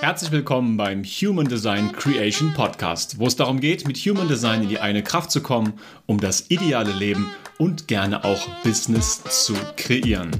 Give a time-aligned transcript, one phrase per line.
[0.00, 4.68] Herzlich willkommen beim Human Design Creation Podcast, wo es darum geht, mit Human Design in
[4.68, 5.74] die eine Kraft zu kommen,
[6.06, 10.30] um das ideale Leben und gerne auch Business zu kreieren.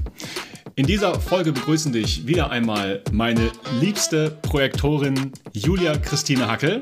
[0.75, 6.81] In dieser Folge begrüßen dich wieder einmal meine liebste Projektorin Julia Christine Hackel.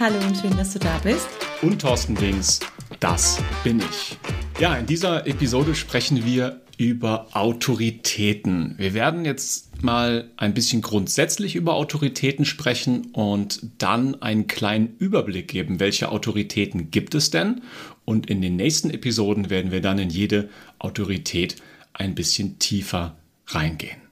[0.00, 1.28] Hallo und schön, dass du da bist.
[1.62, 2.60] Und Thorsten Wings,
[2.98, 4.18] das bin ich.
[4.58, 8.74] Ja, in dieser Episode sprechen wir über Autoritäten.
[8.76, 15.48] Wir werden jetzt mal ein bisschen grundsätzlich über Autoritäten sprechen und dann einen kleinen Überblick
[15.48, 17.62] geben, welche Autoritäten gibt es denn.
[18.04, 21.56] Und in den nächsten Episoden werden wir dann in jede Autorität
[21.92, 24.06] ein bisschen tiefer reingehen.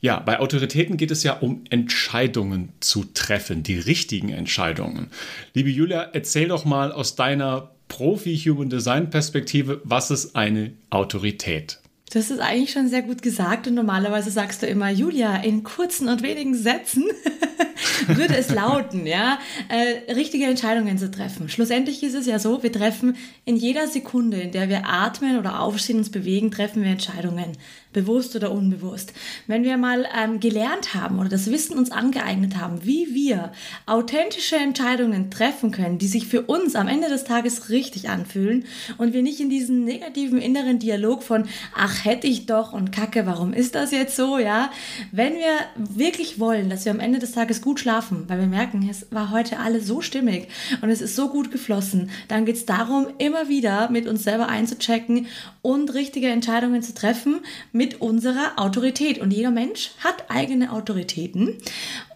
[0.00, 5.08] Ja, bei Autoritäten geht es ja um Entscheidungen zu treffen, die richtigen Entscheidungen.
[5.54, 11.80] Liebe Julia, erzähl doch mal aus deiner Profi-Human Design-Perspektive, was ist eine Autorität?
[12.12, 16.08] Das ist eigentlich schon sehr gut gesagt und normalerweise sagst du immer, Julia, in kurzen
[16.08, 17.04] und wenigen Sätzen
[18.06, 19.38] würde es lauten, ja,
[19.68, 21.48] äh, richtige Entscheidungen zu treffen.
[21.48, 25.60] Schlussendlich ist es ja so, wir treffen in jeder Sekunde, in der wir atmen oder
[25.60, 27.52] aufstehen, uns bewegen, treffen wir Entscheidungen
[27.94, 29.14] bewusst oder unbewusst.
[29.46, 33.52] Wenn wir mal ähm, gelernt haben oder das Wissen uns angeeignet haben, wie wir
[33.86, 38.66] authentische Entscheidungen treffen können, die sich für uns am Ende des Tages richtig anfühlen
[38.98, 43.24] und wir nicht in diesen negativen inneren Dialog von, ach, hätte ich doch und kacke,
[43.24, 44.70] warum ist das jetzt so, ja?
[45.12, 48.88] Wenn wir wirklich wollen, dass wir am Ende des Tages gut schlafen, weil wir merken,
[48.88, 50.48] es war heute alles so stimmig
[50.80, 54.48] und es ist so gut geflossen, dann geht es darum, immer wieder mit uns selber
[54.48, 55.26] einzuchecken
[55.62, 57.40] und richtige Entscheidungen zu treffen
[57.72, 59.18] mit unserer Autorität.
[59.18, 61.58] Und jeder Mensch hat eigene Autoritäten.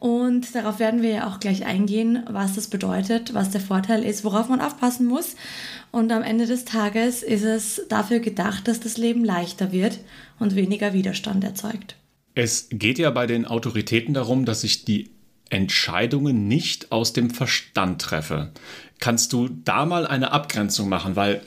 [0.00, 4.24] Und darauf werden wir ja auch gleich eingehen, was das bedeutet, was der Vorteil ist,
[4.24, 5.34] worauf man aufpassen muss.
[5.90, 9.98] Und am Ende des Tages ist es dafür gedacht, dass das Leben leichter wird
[10.38, 11.96] und weniger Widerstand erzeugt.
[12.34, 15.10] Es geht ja bei den Autoritäten darum, dass ich die
[15.50, 18.52] Entscheidungen nicht aus dem Verstand treffe.
[19.00, 21.16] Kannst du da mal eine Abgrenzung machen?
[21.16, 21.42] Weil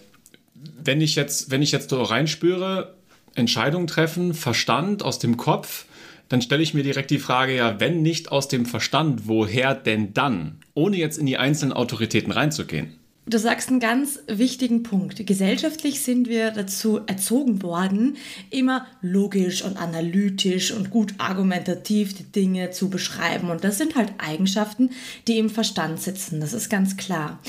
[0.84, 2.96] wenn ich jetzt, wenn ich jetzt so reinspüre,
[3.36, 5.86] Entscheidungen treffen, Verstand aus dem Kopf,
[6.30, 10.14] dann stelle ich mir direkt die Frage, ja, wenn nicht aus dem Verstand, woher denn
[10.14, 10.60] dann?
[10.74, 12.96] Ohne jetzt in die einzelnen Autoritäten reinzugehen.
[13.32, 15.26] Du sagst einen ganz wichtigen Punkt.
[15.26, 18.18] Gesellschaftlich sind wir dazu erzogen worden,
[18.50, 23.50] immer logisch und analytisch und gut argumentativ die Dinge zu beschreiben.
[23.50, 24.90] Und das sind halt Eigenschaften,
[25.30, 26.42] die im Verstand sitzen.
[26.42, 27.40] Das ist ganz klar.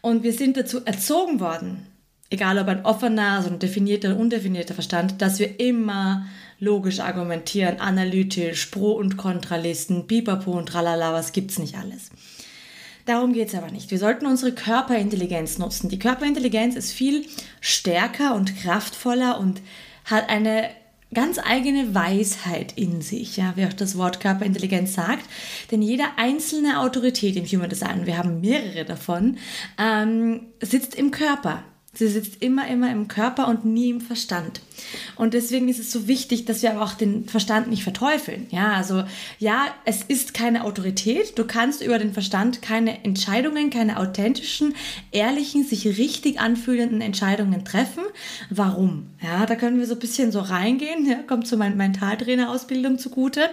[0.00, 1.86] Und wir sind dazu erzogen worden,
[2.30, 6.24] egal ob ein offener, also ein definierter oder undefinierter Verstand, dass wir immer
[6.60, 12.08] logisch argumentieren, analytisch, Pro- und Kontralisten, Pipapo und Tralala, was gibt's nicht alles.
[13.06, 13.92] Darum geht es aber nicht.
[13.92, 15.88] Wir sollten unsere Körperintelligenz nutzen.
[15.88, 17.24] Die Körperintelligenz ist viel
[17.60, 19.62] stärker und kraftvoller und
[20.04, 20.70] hat eine
[21.14, 25.24] ganz eigene Weisheit in sich, ja, wie auch das Wort Körperintelligenz sagt.
[25.70, 29.38] Denn jede einzelne Autorität im Human Design, wir haben mehrere davon,
[29.78, 31.62] ähm, sitzt im Körper.
[31.96, 34.60] Sie sitzt immer, immer im Körper und nie im Verstand.
[35.16, 38.46] Und deswegen ist es so wichtig, dass wir aber auch den Verstand nicht verteufeln.
[38.50, 39.04] Ja, also
[39.38, 41.38] ja, es ist keine Autorität.
[41.38, 44.74] Du kannst über den Verstand keine Entscheidungen, keine authentischen,
[45.10, 48.04] ehrlichen, sich richtig anfühlenden Entscheidungen treffen.
[48.50, 49.06] Warum?
[49.22, 51.06] Ja, da können wir so ein bisschen so reingehen.
[51.06, 53.48] Ja, kommt zu meiner Mentaltrainer-Ausbildung zugute.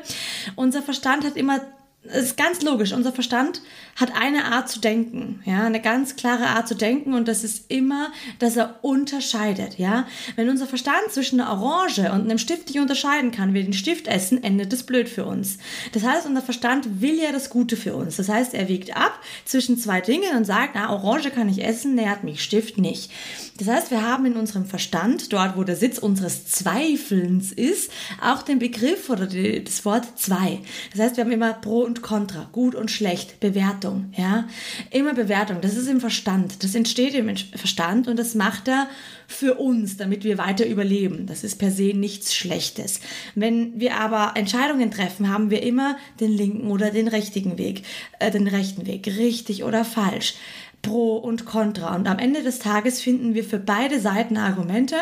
[0.56, 1.62] Unser Verstand hat immer
[2.04, 2.92] ist ganz logisch.
[2.92, 3.62] Unser Verstand
[3.96, 7.72] hat eine Art zu denken, ja, eine ganz klare Art zu denken und das ist
[7.72, 10.06] immer, dass er unterscheidet, ja.
[10.36, 14.08] Wenn unser Verstand zwischen einer Orange und einem Stift nicht unterscheiden kann, wir den Stift
[14.08, 15.60] essen, endet das blöd für uns.
[15.94, 18.18] Das heißt, unser Verstand will ja das Gute für uns.
[18.18, 21.96] Das heißt, er wiegt ab zwischen zwei Dingen und sagt, na, Orange kann ich essen,
[21.96, 23.12] nähert mich Stift nicht.
[23.60, 27.92] Das heißt, wir haben in unserem Verstand, dort wo der Sitz unseres Zweifelns ist,
[28.22, 30.60] auch den Begriff oder die, das Wort zwei.
[30.92, 34.48] Das heißt, wir haben immer Pro und Contra, gut und schlecht, Bewertung, ja.
[34.90, 38.88] Immer Bewertung, das ist im Verstand, das entsteht im Verstand und das macht er
[39.28, 41.26] für uns, damit wir weiter überleben.
[41.28, 43.00] Das ist per se nichts Schlechtes.
[43.36, 47.84] Wenn wir aber Entscheidungen treffen, haben wir immer den linken oder den richtigen Weg,
[48.20, 50.36] äh, den rechten Weg, richtig oder falsch.
[50.84, 51.96] Pro und Contra.
[51.96, 54.98] Und am Ende des Tages finden wir für beide Seiten Argumente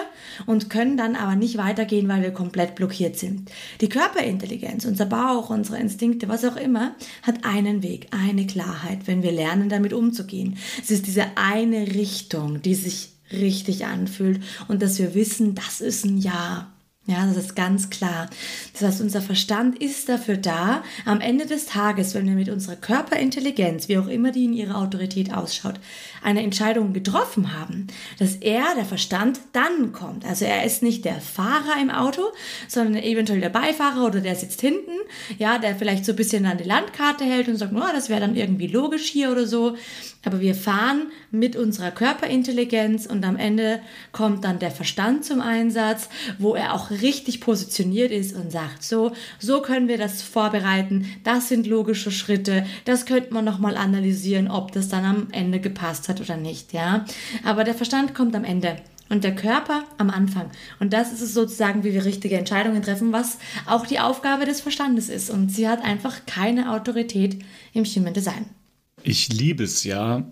[0.45, 3.51] und können dann aber nicht weitergehen, weil wir komplett blockiert sind.
[3.81, 9.23] Die Körperintelligenz, unser Bauch, unsere Instinkte, was auch immer, hat einen Weg, eine Klarheit, wenn
[9.23, 10.57] wir lernen, damit umzugehen.
[10.81, 16.05] Es ist diese eine Richtung, die sich richtig anfühlt und dass wir wissen, das ist
[16.05, 16.71] ein Ja.
[17.07, 18.29] Ja, das ist ganz klar.
[18.73, 22.75] Das heißt, unser Verstand ist dafür da, am Ende des Tages, wenn wir mit unserer
[22.75, 25.79] Körperintelligenz, wie auch immer die in ihrer Autorität ausschaut,
[26.21, 27.87] eine Entscheidung getroffen haben,
[28.19, 30.25] dass er, der Verstand, dann kommt.
[30.25, 32.21] Also er ist nicht der Fahrer im Auto,
[32.67, 34.91] sondern eventuell der Beifahrer oder der sitzt hinten,
[35.39, 38.21] ja, der vielleicht so ein bisschen an die Landkarte hält und sagt, oh, das wäre
[38.21, 39.75] dann irgendwie logisch hier oder so.
[40.23, 43.79] Aber wir fahren mit unserer Körperintelligenz und am Ende
[44.11, 49.13] kommt dann der Verstand zum Einsatz, wo er auch richtig positioniert ist und sagt, so,
[49.39, 54.71] so können wir das vorbereiten, das sind logische Schritte, das könnte man nochmal analysieren, ob
[54.71, 57.05] das dann am Ende gepasst hat oder nicht, ja.
[57.43, 58.77] Aber der Verstand kommt am Ende
[59.09, 60.51] und der Körper am Anfang.
[60.79, 64.61] Und das ist es sozusagen, wie wir richtige Entscheidungen treffen, was auch die Aufgabe des
[64.61, 65.29] Verstandes ist.
[65.29, 67.43] Und sie hat einfach keine Autorität
[67.73, 68.60] im Human Design.
[69.03, 70.23] Ich liebe es ja,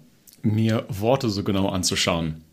[0.42, 2.44] mir Worte so genau anzuschauen.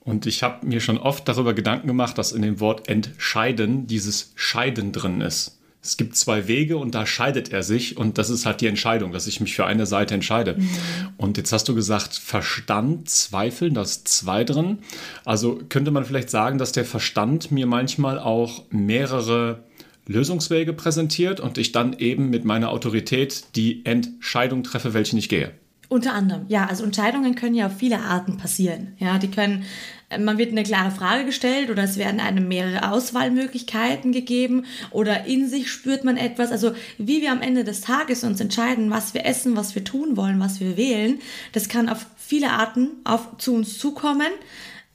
[0.00, 4.32] Und ich habe mir schon oft darüber Gedanken gemacht, dass in dem Wort entscheiden dieses
[4.36, 5.58] Scheiden drin ist.
[5.82, 9.12] Es gibt zwei Wege und da scheidet er sich und das ist halt die Entscheidung,
[9.12, 10.56] dass ich mich für eine Seite entscheide.
[10.58, 10.68] Mhm.
[11.16, 14.78] Und jetzt hast du gesagt, Verstand, Zweifeln, da ist zwei drin.
[15.24, 19.62] Also könnte man vielleicht sagen, dass der Verstand mir manchmal auch mehrere
[20.06, 25.52] Lösungswege präsentiert und ich dann eben mit meiner Autorität die Entscheidung treffe, welche ich gehe.
[25.88, 26.66] Unter anderem, ja.
[26.66, 28.94] Also Entscheidungen können ja auf viele Arten passieren.
[28.98, 29.64] Ja, die können,
[30.08, 35.26] äh, man wird eine klare Frage gestellt oder es werden einem mehrere Auswahlmöglichkeiten gegeben oder
[35.26, 36.50] in sich spürt man etwas.
[36.50, 40.16] Also wie wir am Ende des Tages uns entscheiden, was wir essen, was wir tun
[40.16, 41.20] wollen, was wir wählen,
[41.52, 44.32] das kann auf viele Arten auf, zu uns zukommen.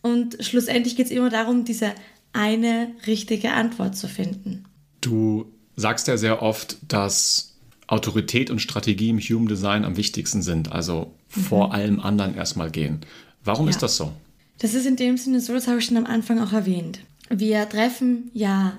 [0.01, 1.93] Und schlussendlich geht es immer darum, diese
[2.33, 4.65] eine richtige Antwort zu finden.
[4.99, 5.45] Du
[5.75, 7.50] sagst ja sehr oft, dass
[7.91, 11.41] Autorität und Strategie im Human Design am wichtigsten sind, also mhm.
[11.41, 13.01] vor allem anderen erstmal gehen.
[13.43, 13.71] Warum ja.
[13.71, 14.13] ist das so?
[14.59, 16.99] Das ist in dem Sinne so, das habe ich schon am Anfang auch erwähnt.
[17.29, 18.73] Wir treffen ja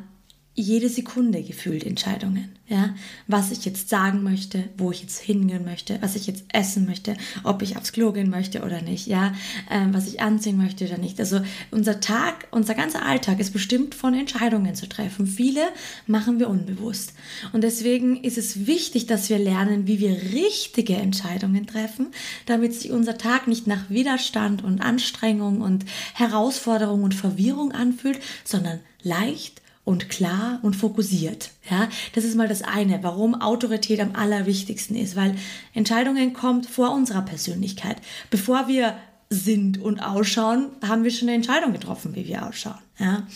[0.54, 2.50] jede Sekunde gefühlt Entscheidungen.
[2.68, 2.94] Ja,
[3.26, 7.16] was ich jetzt sagen möchte, wo ich jetzt hingehen möchte, was ich jetzt essen möchte,
[7.44, 9.34] ob ich aufs Klo gehen möchte oder nicht, ja,
[9.70, 11.20] ähm, was ich anziehen möchte oder nicht.
[11.20, 11.40] Also
[11.70, 15.26] unser Tag, unser ganzer Alltag ist bestimmt von Entscheidungen zu treffen.
[15.26, 15.60] Viele
[16.06, 17.12] machen wir unbewusst.
[17.52, 22.06] Und deswegen ist es wichtig, dass wir lernen, wie wir richtige Entscheidungen treffen,
[22.46, 25.84] damit sich unser Tag nicht nach Widerstand und Anstrengung und
[26.14, 31.50] Herausforderung und Verwirrung anfühlt, sondern leicht und klar und fokussiert.
[31.68, 35.34] Ja, das ist mal das eine, warum Autorität am allerwichtigsten ist, weil
[35.74, 37.96] Entscheidungen kommt vor unserer Persönlichkeit.
[38.30, 38.96] Bevor wir
[39.32, 42.78] sind und ausschauen, haben wir schon eine Entscheidung getroffen, wie wir ausschauen.
[42.98, 43.26] Ja?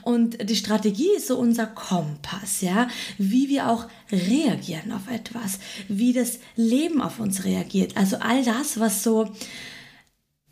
[0.00, 2.88] Und die Strategie ist so unser Kompass, ja,
[3.18, 5.58] wie wir auch reagieren auf etwas,
[5.88, 7.96] wie das Leben auf uns reagiert.
[7.96, 9.30] Also all das, was so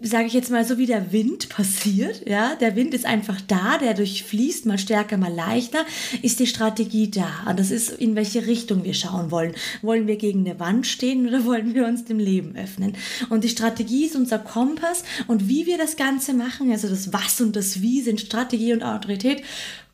[0.03, 3.77] sage ich jetzt mal so wie der Wind passiert, ja, der Wind ist einfach da,
[3.79, 5.85] der durchfließt mal stärker, mal leichter,
[6.23, 7.29] ist die Strategie da.
[7.49, 9.55] Und das ist, in welche Richtung wir schauen wollen.
[9.83, 12.95] Wollen wir gegen eine Wand stehen oder wollen wir uns dem Leben öffnen?
[13.29, 17.41] Und die Strategie ist unser Kompass und wie wir das Ganze machen, also das Was
[17.41, 19.43] und das Wie sind Strategie und Autorität,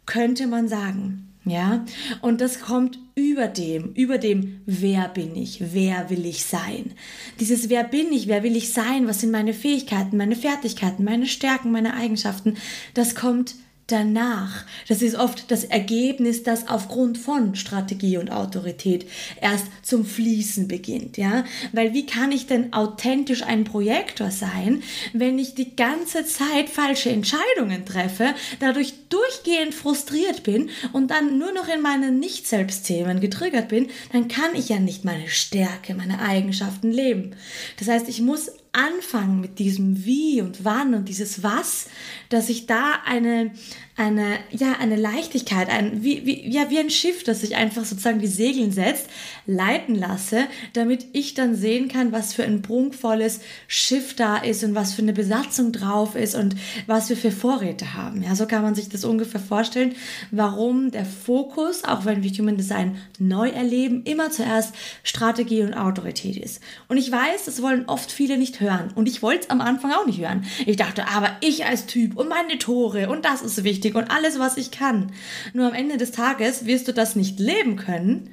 [0.07, 1.26] könnte man sagen.
[1.49, 1.85] Ja,
[2.23, 6.93] und das kommt über dem, über dem, wer bin ich, wer will ich sein.
[7.39, 11.27] Dieses wer bin ich, wer will ich sein, was sind meine Fähigkeiten, meine Fertigkeiten, meine
[11.27, 12.57] Stärken, meine Eigenschaften,
[12.95, 13.55] das kommt
[13.87, 14.65] danach.
[14.89, 19.07] Das ist oft das Ergebnis, das aufgrund von Strategie und Autorität
[19.41, 21.45] erst zum Fließen beginnt, ja?
[21.73, 27.11] Weil wie kann ich denn authentisch ein Projektor sein, wenn ich die ganze Zeit falsche
[27.11, 33.89] Entscheidungen treffe, dadurch durchgehend frustriert bin und dann nur noch in meinen Nicht-Selbst-Themen getriggert bin,
[34.13, 37.37] dann kann ich ja nicht meine Stärke, meine Eigenschaften leben.
[37.79, 41.89] Das heißt, ich muss anfangen mit diesem Wie und Wann und dieses Was,
[42.29, 43.53] dass ich da eine,
[43.99, 48.19] eine, ja, eine Leichtigkeit, ein, wie, wie, ja, wie ein Schiff, das sich einfach sozusagen
[48.19, 49.09] die Segeln setzt,
[49.47, 54.75] leiten lasse, damit ich dann sehen kann, was für ein prunkvolles Schiff da ist und
[54.75, 58.23] was für eine Besatzung drauf ist und was wir für Vorräte haben.
[58.23, 59.95] Ja, so kann man sich das ungefähr vorstellen,
[60.31, 64.75] warum der Fokus, auch wenn wir Human Design neu erleben, immer zuerst
[65.05, 66.61] Strategie und Autorität ist.
[66.89, 68.91] Und ich weiß, das wollen oft viele nicht hören.
[68.95, 70.45] Und ich wollte es am Anfang auch nicht hören.
[70.67, 74.39] Ich dachte, aber ich als Typ und meine Tore und das ist wichtig und alles,
[74.39, 75.13] was ich kann.
[75.55, 78.31] Nur am Ende des Tages wirst du das nicht leben können,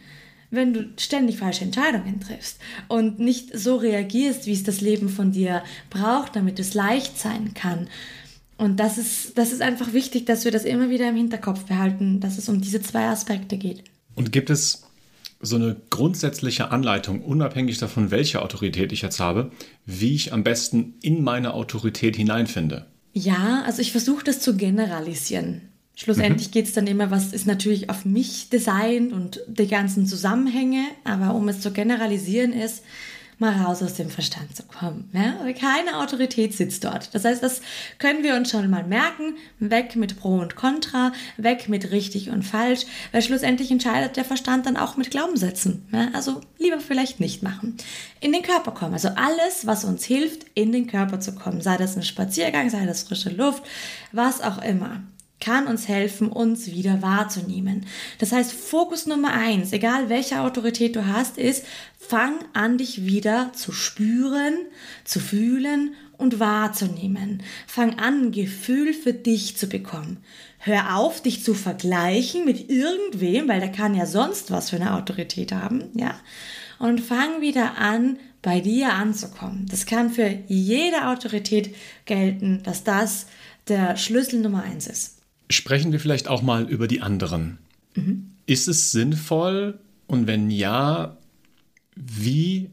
[0.52, 5.32] wenn du ständig falsche Entscheidungen triffst und nicht so reagierst, wie es das Leben von
[5.32, 7.88] dir braucht, damit es leicht sein kann.
[8.58, 12.20] Und das ist, das ist einfach wichtig, dass wir das immer wieder im Hinterkopf behalten,
[12.20, 13.84] dass es um diese zwei Aspekte geht.
[14.16, 14.84] Und gibt es
[15.42, 19.52] so eine grundsätzliche Anleitung, unabhängig davon, welche Autorität ich jetzt habe,
[19.86, 22.86] wie ich am besten in meine Autorität hineinfinde?
[23.14, 25.62] Ja, also ich versuche das zu generalisieren.
[25.96, 26.52] Schlussendlich mhm.
[26.52, 31.36] geht es dann immer, was ist natürlich auf mich designt und die ganzen Zusammenhänge, aber
[31.36, 32.84] um es zu generalisieren ist,
[33.40, 35.10] mal raus aus dem Verstand zu kommen.
[35.14, 35.36] Ja?
[35.54, 37.14] Keine Autorität sitzt dort.
[37.14, 37.62] Das heißt, das
[38.00, 39.36] können wir uns schon mal merken.
[39.60, 44.66] Weg mit Pro und Contra, weg mit richtig und falsch, weil schlussendlich entscheidet der Verstand
[44.66, 45.86] dann auch mit Glaubenssätzen.
[45.92, 46.10] Ja?
[46.14, 47.78] Also lieber vielleicht nicht machen.
[48.20, 48.94] In den Körper kommen.
[48.94, 51.62] Also alles, was uns hilft, in den Körper zu kommen.
[51.62, 53.64] Sei das ein Spaziergang, sei das frische Luft,
[54.12, 55.02] was auch immer
[55.44, 57.86] kann uns helfen, uns wieder wahrzunehmen.
[58.18, 61.66] Das heißt, Fokus Nummer eins, egal welche Autorität du hast, ist,
[62.00, 64.54] fang an, dich wieder zu spüren,
[65.04, 67.44] zu fühlen und wahrzunehmen.
[67.68, 70.18] Fang an, ein Gefühl für dich zu bekommen.
[70.60, 74.94] Hör auf, dich zu vergleichen mit irgendwem, weil der kann ja sonst was für eine
[74.94, 76.16] Autorität haben, ja.
[76.80, 79.66] Und fang wieder an, bei dir anzukommen.
[79.70, 83.28] Das kann für jede Autorität gelten, dass das
[83.68, 85.13] der Schlüssel Nummer eins ist.
[85.54, 87.60] Sprechen wir vielleicht auch mal über die anderen.
[87.96, 88.32] Mhm.
[88.46, 91.18] Ist es sinnvoll und wenn ja,
[91.96, 92.70] wie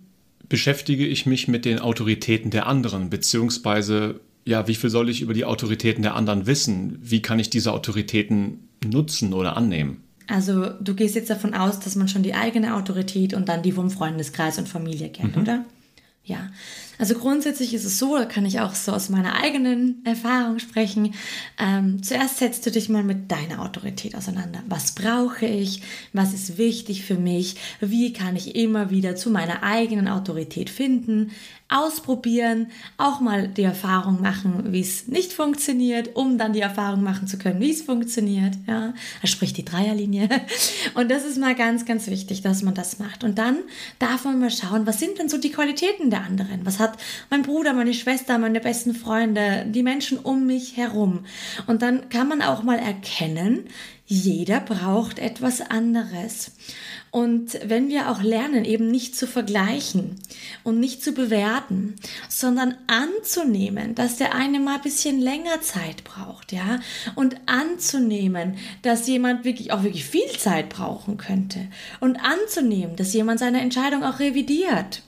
[0.49, 5.35] beschäftige ich mich mit den Autoritäten der anderen, beziehungsweise ja, wie viel soll ich über
[5.35, 6.99] die Autoritäten der anderen wissen?
[7.03, 10.03] Wie kann ich diese Autoritäten nutzen oder annehmen?
[10.27, 13.73] Also du gehst jetzt davon aus, dass man schon die eigene Autorität und dann die
[13.73, 15.43] vom Freundeskreis und Familie kennt, mhm.
[15.43, 15.65] oder?
[16.25, 16.51] Ja,
[17.01, 21.15] also grundsätzlich ist es so, da kann ich auch so aus meiner eigenen Erfahrung sprechen.
[21.59, 24.63] Ähm, zuerst setzt du dich mal mit deiner Autorität auseinander.
[24.69, 25.83] Was brauche ich?
[26.13, 27.57] Was ist wichtig für mich?
[27.81, 31.31] Wie kann ich immer wieder zu meiner eigenen Autorität finden?
[31.71, 32.67] Ausprobieren,
[32.99, 37.39] auch mal die Erfahrung machen, wie es nicht funktioniert, um dann die Erfahrung machen zu
[37.39, 38.57] können, wie es funktioniert.
[38.67, 40.29] Ja, da spricht die Dreierlinie.
[40.95, 43.25] Und das ist mal ganz, ganz wichtig, dass man das macht.
[43.25, 43.59] Und dann
[44.01, 46.65] darf man mal schauen, was sind denn so die Qualitäten der anderen?
[46.65, 46.99] Was hat
[47.31, 51.25] mein Bruder, meine Schwester, meine besten Freunde, die Menschen um mich herum.
[51.67, 53.65] Und dann kann man auch mal erkennen,
[54.07, 56.53] jeder braucht etwas anderes.
[57.13, 60.17] Und wenn wir auch lernen, eben nicht zu vergleichen
[60.65, 61.95] und nicht zu bewerten,
[62.29, 66.81] sondern anzunehmen, dass der eine mal ein bisschen länger Zeit braucht, ja,
[67.15, 71.69] und anzunehmen, dass jemand wirklich auch wirklich viel Zeit brauchen könnte
[72.01, 75.03] und anzunehmen, dass jemand seine Entscheidung auch revidiert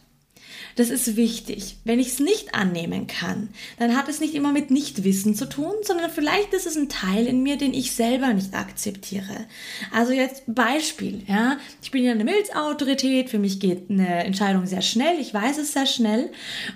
[0.76, 1.76] das ist wichtig.
[1.84, 3.48] Wenn ich es nicht annehmen kann,
[3.78, 7.26] dann hat es nicht immer mit Nichtwissen zu tun, sondern vielleicht ist es ein Teil
[7.26, 9.46] in mir, den ich selber nicht akzeptiere.
[9.92, 11.58] Also jetzt Beispiel, ja.
[11.82, 15.72] Ich bin ja eine Milzautorität, für mich geht eine Entscheidung sehr schnell, ich weiß es
[15.72, 16.30] sehr schnell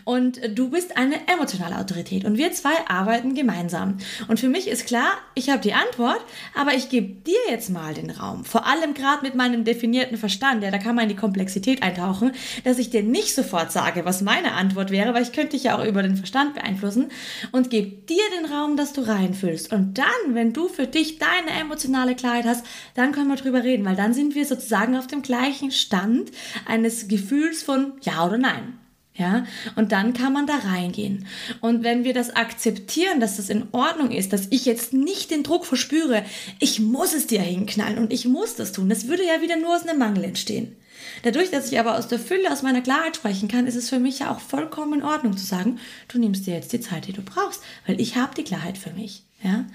[0.05, 3.99] und du bist eine emotionale Autorität und wir zwei arbeiten gemeinsam.
[4.29, 6.21] Und für mich ist klar, ich habe die Antwort,
[6.55, 10.63] aber ich gebe dir jetzt mal den Raum, vor allem gerade mit meinem definierten Verstand,
[10.63, 12.33] ja, da kann man in die Komplexität eintauchen,
[12.65, 15.63] dass ich dir nicht sofort sage, Frage, was meine Antwort wäre, weil ich könnte dich
[15.63, 17.11] ja auch über den Verstand beeinflussen
[17.53, 19.73] und gebe dir den Raum, dass du reinfühlst.
[19.73, 23.85] Und dann, wenn du für dich deine emotionale Klarheit hast, dann können wir drüber reden,
[23.85, 26.33] weil dann sind wir sozusagen auf dem gleichen Stand
[26.67, 28.77] eines Gefühls von Ja oder Nein.
[29.15, 31.27] Ja, und dann kann man da reingehen.
[31.61, 35.43] Und wenn wir das akzeptieren, dass das in Ordnung ist, dass ich jetzt nicht den
[35.43, 36.23] Druck verspüre,
[36.59, 39.75] ich muss es dir hinknallen und ich muss das tun, das würde ja wieder nur
[39.75, 40.77] aus einem Mangel entstehen.
[41.23, 43.99] Dadurch, dass ich aber aus der Fülle, aus meiner Klarheit sprechen kann, ist es für
[43.99, 47.13] mich ja auch vollkommen in Ordnung zu sagen, du nimmst dir jetzt die Zeit, die
[47.13, 49.26] du brauchst, weil ich habe die Klarheit für mich.
[49.43, 49.67] Ja?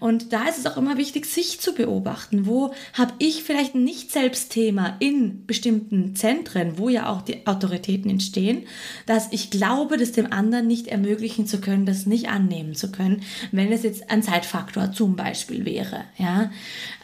[0.00, 2.46] Und da ist es auch immer wichtig, sich zu beobachten.
[2.46, 8.66] Wo habe ich vielleicht ein Nicht-Selbst-Thema in bestimmten Zentren, wo ja auch die Autoritäten entstehen,
[9.06, 13.22] dass ich glaube, das dem anderen nicht ermöglichen zu können, das nicht annehmen zu können,
[13.52, 16.04] wenn es jetzt ein Zeitfaktor zum Beispiel wäre.
[16.16, 16.50] Ja?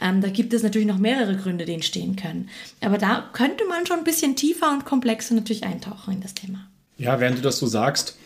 [0.01, 2.49] Ähm, da gibt es natürlich noch mehrere Gründe, die entstehen können.
[2.81, 6.67] Aber da könnte man schon ein bisschen tiefer und komplexer natürlich eintauchen in das Thema.
[6.97, 8.17] Ja, während du das so sagst,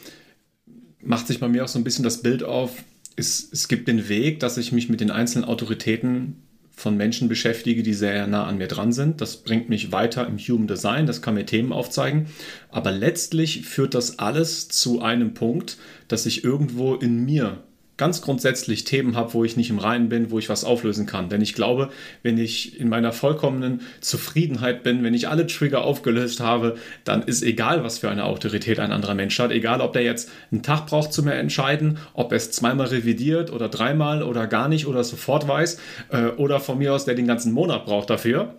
[1.01, 2.83] macht sich bei mir auch so ein bisschen das Bild auf,
[3.15, 7.83] es, es gibt den Weg, dass ich mich mit den einzelnen Autoritäten von Menschen beschäftige,
[7.83, 9.21] die sehr nah an mir dran sind.
[9.21, 12.27] Das bringt mich weiter im Human Design, das kann mir Themen aufzeigen.
[12.69, 15.77] Aber letztlich führt das alles zu einem Punkt,
[16.07, 17.63] dass ich irgendwo in mir
[18.01, 21.29] ganz grundsätzlich Themen habe, wo ich nicht im Reinen bin, wo ich was auflösen kann.
[21.29, 21.89] Denn ich glaube,
[22.23, 27.43] wenn ich in meiner vollkommenen Zufriedenheit bin, wenn ich alle Trigger aufgelöst habe, dann ist
[27.43, 29.51] egal, was für eine Autorität ein anderer Mensch hat.
[29.51, 33.53] Egal, ob der jetzt einen Tag braucht zu mir entscheiden, ob er es zweimal revidiert
[33.53, 35.79] oder dreimal oder gar nicht oder sofort weiß
[36.09, 38.55] äh, oder von mir aus, der den ganzen Monat braucht dafür.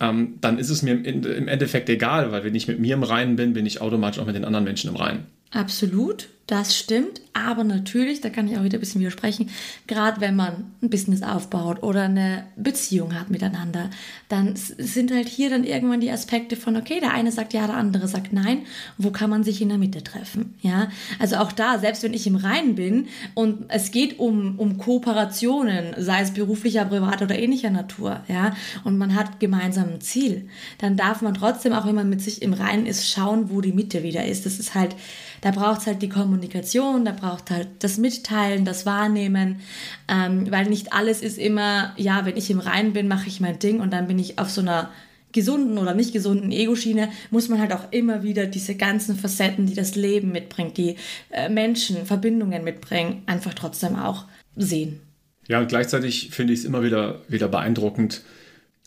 [0.00, 3.36] Ähm, dann ist es mir im Endeffekt egal, weil wenn ich mit mir im Reinen
[3.36, 5.24] bin, bin ich automatisch auch mit den anderen Menschen im Reinen.
[5.50, 9.48] Absolut das stimmt, aber natürlich, da kann ich auch wieder ein bisschen widersprechen,
[9.86, 13.88] gerade wenn man ein Business aufbaut oder eine Beziehung hat miteinander,
[14.28, 17.76] dann sind halt hier dann irgendwann die Aspekte von, okay, der eine sagt ja, der
[17.76, 18.66] andere sagt nein,
[18.98, 20.54] wo kann man sich in der Mitte treffen?
[20.60, 24.76] Ja, also auch da, selbst wenn ich im Reinen bin und es geht um, um
[24.76, 28.54] Kooperationen, sei es beruflicher, privater oder ähnlicher Natur, ja,
[28.84, 32.42] und man hat gemeinsam ein Ziel, dann darf man trotzdem, auch wenn man mit sich
[32.42, 34.44] im Reinen ist, schauen, wo die Mitte wieder ist.
[34.44, 34.94] Das ist halt,
[35.40, 39.60] da braucht es halt die Kommunikation, da braucht halt das Mitteilen, das Wahrnehmen,
[40.08, 43.58] ähm, weil nicht alles ist immer, ja, wenn ich im Reinen bin, mache ich mein
[43.58, 44.90] Ding und dann bin ich auf so einer
[45.32, 49.74] gesunden oder nicht gesunden Ego-Schiene, muss man halt auch immer wieder diese ganzen Facetten, die
[49.74, 50.96] das Leben mitbringt, die
[51.30, 55.00] äh, Menschen, Verbindungen mitbringen, einfach trotzdem auch sehen.
[55.48, 58.22] Ja, und gleichzeitig finde ich es immer wieder, wieder beeindruckend,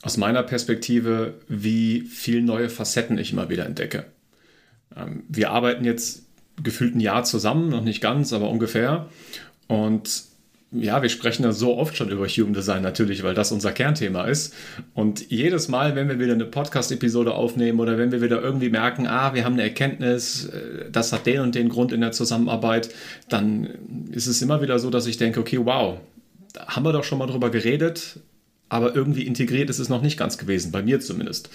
[0.01, 4.05] aus meiner Perspektive, wie viele neue Facetten ich immer wieder entdecke.
[4.95, 6.24] Ähm, wir arbeiten jetzt
[6.63, 9.07] gefühlt ein Jahr zusammen, noch nicht ganz, aber ungefähr.
[9.67, 10.23] Und
[10.71, 14.25] ja, wir sprechen da so oft schon über Human Design natürlich, weil das unser Kernthema
[14.25, 14.53] ist.
[14.93, 19.07] Und jedes Mal, wenn wir wieder eine Podcast-Episode aufnehmen oder wenn wir wieder irgendwie merken,
[19.07, 22.89] ah, wir haben eine Erkenntnis, äh, das hat den und den Grund in der Zusammenarbeit,
[23.29, 23.69] dann
[24.11, 25.99] ist es immer wieder so, dass ich denke, okay, wow,
[26.53, 28.19] da haben wir doch schon mal drüber geredet,
[28.67, 31.49] aber irgendwie integriert ist es noch nicht ganz gewesen, bei mir zumindest.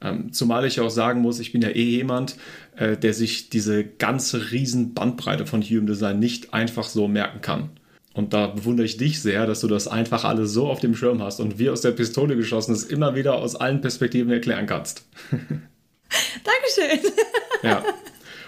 [0.00, 2.36] Ähm, zumal ich auch sagen muss, ich bin ja eh jemand,
[2.76, 7.70] äh, der sich diese ganze riesen Bandbreite von Human Design nicht einfach so merken kann.
[8.14, 11.22] Und da bewundere ich dich sehr, dass du das einfach alles so auf dem Schirm
[11.22, 15.04] hast und wie aus der Pistole geschossen es immer wieder aus allen Perspektiven erklären kannst.
[15.30, 17.12] Dankeschön.
[17.62, 17.84] ja.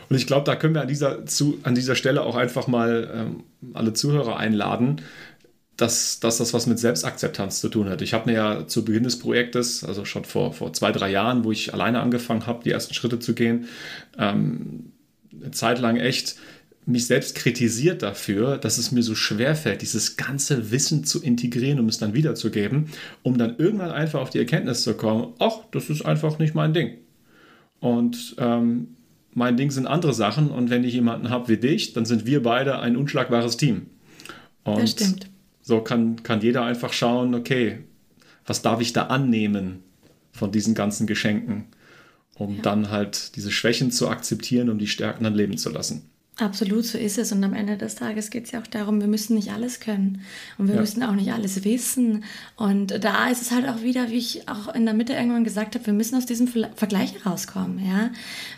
[0.08, 3.10] Und ich glaube, da können wir an dieser, zu, an dieser Stelle auch einfach mal
[3.14, 5.02] ähm, alle Zuhörer einladen,
[5.80, 8.02] dass, dass das was mit Selbstakzeptanz zu tun hat.
[8.02, 11.44] Ich habe mir ja zu Beginn des Projektes, also schon vor, vor zwei, drei Jahren,
[11.44, 13.66] wo ich alleine angefangen habe, die ersten Schritte zu gehen,
[14.18, 14.92] ähm,
[15.40, 16.36] eine Zeit lang echt
[16.84, 21.78] mich selbst kritisiert dafür, dass es mir so schwer fällt, dieses ganze Wissen zu integrieren,
[21.80, 22.88] um es dann wiederzugeben,
[23.22, 26.74] um dann irgendwann einfach auf die Erkenntnis zu kommen, ach, das ist einfach nicht mein
[26.74, 26.98] Ding.
[27.78, 28.96] Und ähm,
[29.32, 32.42] mein Ding sind andere Sachen und wenn ich jemanden habe wie dich, dann sind wir
[32.42, 33.86] beide ein unschlagbares Team.
[34.64, 35.30] Und das stimmt.
[35.62, 37.80] So kann, kann jeder einfach schauen, okay,
[38.46, 39.82] was darf ich da annehmen
[40.32, 41.66] von diesen ganzen Geschenken,
[42.34, 42.62] um ja.
[42.62, 46.09] dann halt diese Schwächen zu akzeptieren, um die Stärken dann leben zu lassen.
[46.40, 47.32] Absolut, so ist es.
[47.32, 50.22] Und am Ende des Tages geht es ja auch darum, wir müssen nicht alles können
[50.56, 50.80] und wir ja.
[50.80, 52.24] müssen auch nicht alles wissen.
[52.56, 55.74] Und da ist es halt auch wieder, wie ich auch in der Mitte irgendwann gesagt
[55.74, 57.78] habe, wir müssen aus diesem Vergleich rauskommen.
[57.86, 58.10] Ja?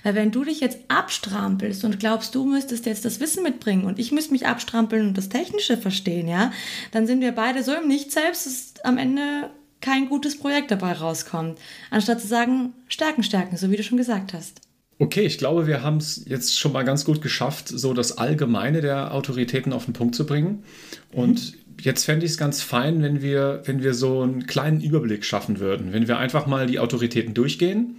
[0.05, 3.99] Weil wenn du dich jetzt abstrampelst und glaubst, du müsstest jetzt das Wissen mitbringen und
[3.99, 6.53] ich müsste mich abstrampeln und das Technische verstehen, ja,
[6.92, 10.92] dann sind wir beide so im Nicht selbst, dass am Ende kein gutes Projekt dabei
[10.92, 11.59] rauskommt.
[11.90, 14.61] Anstatt zu sagen, Stärken, Stärken, so wie du schon gesagt hast.
[15.03, 18.83] Okay, ich glaube, wir haben es jetzt schon mal ganz gut geschafft, so das Allgemeine
[18.83, 20.62] der Autoritäten auf den Punkt zu bringen.
[21.11, 21.75] Und mhm.
[21.81, 25.59] jetzt fände ich es ganz fein, wenn wir, wenn wir so einen kleinen Überblick schaffen
[25.59, 25.93] würden.
[25.93, 27.97] Wenn wir einfach mal die Autoritäten durchgehen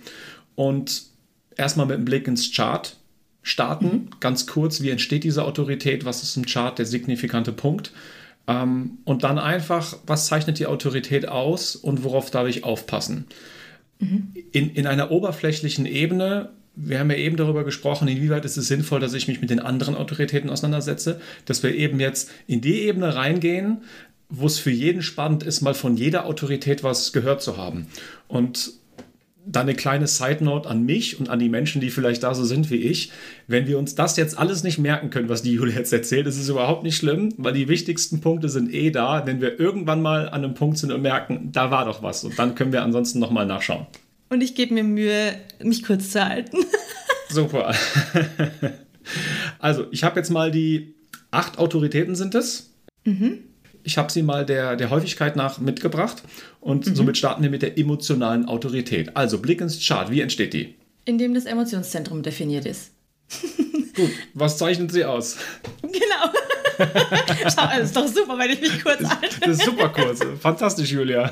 [0.56, 1.04] und
[1.58, 2.96] erstmal mit einem Blick ins Chart
[3.42, 3.86] starten.
[3.86, 4.10] Mhm.
[4.22, 6.06] Ganz kurz, wie entsteht diese Autorität?
[6.06, 7.92] Was ist im Chart der signifikante Punkt?
[8.48, 13.26] Ähm, und dann einfach, was zeichnet die Autorität aus und worauf darf ich aufpassen?
[14.00, 14.34] Mhm.
[14.54, 19.00] In, in einer oberflächlichen Ebene wir haben ja eben darüber gesprochen, inwieweit ist es sinnvoll,
[19.00, 23.16] dass ich mich mit den anderen Autoritäten auseinandersetze, dass wir eben jetzt in die Ebene
[23.16, 23.84] reingehen,
[24.30, 27.88] wo es für jeden spannend ist, mal von jeder Autorität was gehört zu haben.
[28.28, 28.74] Und
[29.46, 32.46] dann eine kleine Side Note an mich und an die Menschen, die vielleicht da so
[32.46, 33.12] sind wie ich.
[33.48, 36.40] Wenn wir uns das jetzt alles nicht merken können, was die Julia jetzt erzählt, ist
[36.40, 40.28] es überhaupt nicht schlimm, weil die wichtigsten Punkte sind eh da, wenn wir irgendwann mal
[40.30, 42.24] an einem Punkt sind und merken, da war doch was.
[42.24, 43.86] Und dann können wir ansonsten nochmal nachschauen.
[44.34, 46.58] Und ich gebe mir Mühe, mich kurz zu halten.
[47.30, 47.76] Super.
[49.60, 50.96] Also, ich habe jetzt mal die
[51.30, 52.72] acht Autoritäten sind es.
[53.04, 53.44] Mhm.
[53.84, 56.24] Ich habe sie mal der, der Häufigkeit nach mitgebracht
[56.62, 56.96] und mhm.
[56.96, 59.16] somit starten wir mit der emotionalen Autorität.
[59.16, 60.74] Also Blick ins Chart, wie entsteht die?
[61.06, 62.90] Indem das Emotionszentrum definiert ist.
[63.96, 65.38] Gut, was zeichnet sie aus?
[65.84, 66.34] Genau.
[67.56, 69.40] Schau, das ist doch super, wenn ich mich kurz halte.
[69.42, 70.22] Das ist super kurz.
[70.42, 71.32] Fantastisch, Julia.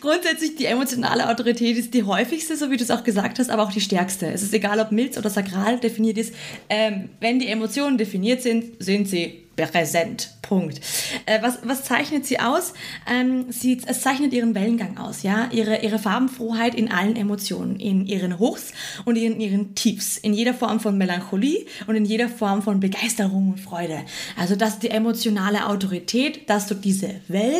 [0.00, 3.62] Grundsätzlich die emotionale Autorität ist die häufigste, so wie du es auch gesagt hast, aber
[3.62, 4.26] auch die stärkste.
[4.26, 6.34] Es ist egal, ob Milz oder Sakral definiert ist.
[6.68, 10.30] Ähm, wenn die Emotionen definiert sind, sind sie präsent.
[10.42, 10.80] Punkt.
[11.24, 12.74] Äh, was, was zeichnet sie aus?
[13.10, 18.06] Ähm, sie, es zeichnet ihren Wellengang aus, ja, ihre, ihre Farbenfroheit in allen Emotionen, in
[18.06, 18.72] ihren Hochs
[19.04, 23.50] und in ihren Tiefs, in jeder Form von Melancholie und in jeder Form von Begeisterung
[23.50, 24.00] und Freude.
[24.36, 27.54] Also das ist die emotionale Autorität, dass du diese Wellen,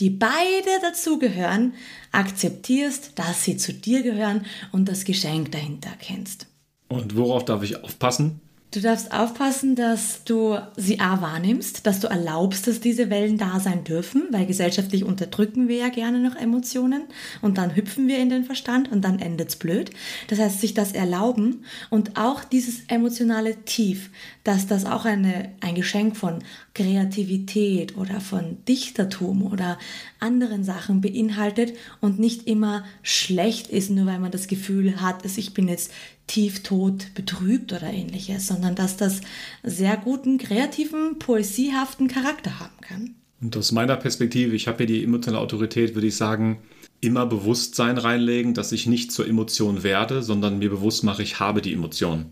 [0.00, 1.74] die beide dazugehören,
[2.10, 6.46] akzeptierst, dass sie zu dir gehören und das Geschenk dahinter kennst.
[6.88, 8.40] Und worauf darf ich aufpassen?
[8.74, 13.60] Du darfst aufpassen, dass du sie A wahrnimmst, dass du erlaubst, dass diese Wellen da
[13.60, 17.04] sein dürfen, weil gesellschaftlich unterdrücken wir ja gerne noch Emotionen
[17.40, 19.90] und dann hüpfen wir in den Verstand und dann endet's blöd.
[20.26, 24.10] Das heißt, sich das erlauben und auch dieses emotionale Tief,
[24.42, 26.42] dass das auch eine, ein Geschenk von
[26.74, 29.78] Kreativität oder von Dichtertum oder
[30.18, 35.38] anderen Sachen beinhaltet und nicht immer schlecht ist, nur weil man das Gefühl hat, dass
[35.38, 35.92] ich bin jetzt
[36.26, 39.20] tieftot betrübt oder ähnliches, sondern dass das
[39.62, 43.14] sehr guten, kreativen, poesiehaften Charakter haben kann.
[43.40, 46.60] Und aus meiner Perspektive, ich habe hier die emotionale Autorität, würde ich sagen,
[47.00, 51.60] immer Bewusstsein reinlegen, dass ich nicht zur Emotion werde, sondern mir bewusst mache, ich habe
[51.60, 52.26] die Emotion.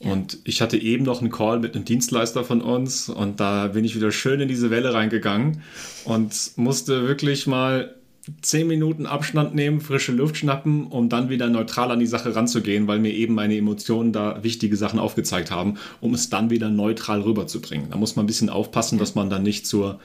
[0.00, 0.12] Ja.
[0.12, 3.84] Und ich hatte eben noch einen Call mit einem Dienstleister von uns und da bin
[3.84, 5.62] ich wieder schön in diese Welle reingegangen
[6.04, 7.94] und musste wirklich mal
[8.42, 12.86] zehn Minuten Abstand nehmen, frische Luft schnappen, um dann wieder neutral an die Sache ranzugehen,
[12.86, 17.20] weil mir eben meine Emotionen da wichtige Sachen aufgezeigt haben, um es dann wieder neutral
[17.22, 17.90] rüberzubringen.
[17.90, 20.00] Da muss man ein bisschen aufpassen, dass man dann nicht zur,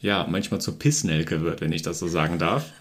[0.00, 2.72] ja, manchmal zur Pissnelke wird, wenn ich das so sagen darf.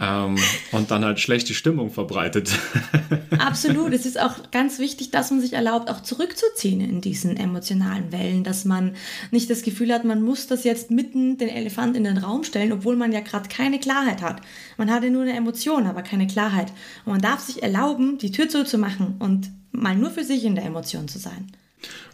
[0.00, 0.36] Ähm,
[0.72, 2.56] und dann halt schlechte Stimmung verbreitet.
[3.38, 3.92] Absolut.
[3.92, 8.44] Es ist auch ganz wichtig, dass man sich erlaubt, auch zurückzuziehen in diesen emotionalen Wellen,
[8.44, 8.94] dass man
[9.30, 12.72] nicht das Gefühl hat, man muss das jetzt mitten den Elefant in den Raum stellen,
[12.72, 14.40] obwohl man ja gerade keine Klarheit hat.
[14.76, 16.72] Man hatte nur eine Emotion, aber keine Klarheit.
[17.04, 20.64] Und man darf sich erlauben, die Tür zuzumachen und mal nur für sich in der
[20.64, 21.50] Emotion zu sein.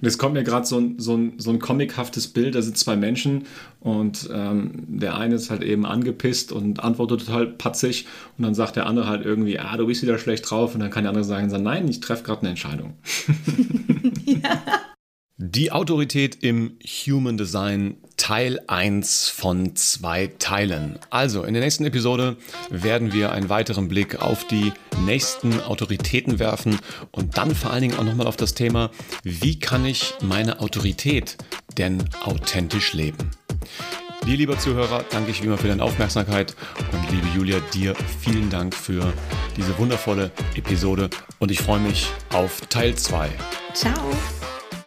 [0.01, 2.77] Und jetzt kommt mir gerade so ein, so, ein, so ein comichaftes Bild, da sind
[2.77, 3.45] zwei Menschen
[3.81, 8.77] und ähm, der eine ist halt eben angepisst und antwortet total patzig und dann sagt
[8.77, 11.25] der andere halt irgendwie, ah, du bist wieder schlecht drauf und dann kann der andere
[11.25, 12.95] sagen, nein, ich treffe gerade eine Entscheidung.
[14.25, 14.63] ja.
[15.37, 20.99] Die Autorität im Human Design Teil 1 von zwei Teilen.
[21.11, 22.39] Also in der nächsten Episode
[22.71, 24.73] werden wir einen weiteren Blick auf die
[25.05, 26.79] nächsten Autoritäten werfen
[27.11, 28.91] und dann vor allen Dingen auch nochmal auf das Thema,
[29.25, 31.37] wie kann ich meine Autorität
[31.77, 33.31] denn authentisch leben.
[34.27, 36.57] Dir, lieber Zuhörer, danke ich wie immer für deine Aufmerksamkeit
[36.93, 39.13] und liebe Julia, dir vielen Dank für
[39.59, 41.11] diese wundervolle Episode
[41.41, 43.29] und ich freue mich auf Teil 2.
[43.75, 44.17] Ciao.